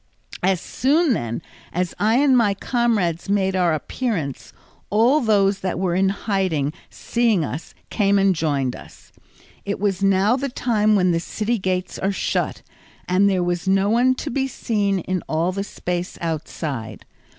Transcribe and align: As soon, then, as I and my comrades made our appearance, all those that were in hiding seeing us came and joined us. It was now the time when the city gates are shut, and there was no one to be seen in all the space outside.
As 0.41 0.59
soon, 0.59 1.13
then, 1.13 1.43
as 1.71 1.93
I 1.99 2.15
and 2.15 2.35
my 2.35 2.55
comrades 2.55 3.29
made 3.29 3.55
our 3.55 3.71
appearance, 3.75 4.51
all 4.89 5.21
those 5.21 5.59
that 5.59 5.77
were 5.77 5.93
in 5.93 6.09
hiding 6.09 6.73
seeing 6.89 7.45
us 7.45 7.75
came 7.91 8.17
and 8.17 8.33
joined 8.33 8.75
us. 8.75 9.11
It 9.63 9.79
was 9.79 10.01
now 10.03 10.35
the 10.35 10.49
time 10.49 10.95
when 10.95 11.11
the 11.11 11.19
city 11.19 11.59
gates 11.59 11.99
are 11.99 12.11
shut, 12.11 12.63
and 13.07 13.29
there 13.29 13.43
was 13.43 13.67
no 13.67 13.91
one 13.91 14.15
to 14.15 14.31
be 14.31 14.47
seen 14.47 15.01
in 15.01 15.21
all 15.29 15.51
the 15.51 15.63
space 15.63 16.17
outside. 16.19 17.05